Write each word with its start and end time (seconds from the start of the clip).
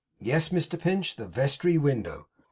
'Yes, 0.17 0.49
Mr 0.49 0.79
Pinch, 0.79 1.15
the 1.15 1.27
vestry 1.27 1.77
window. 1.77 2.27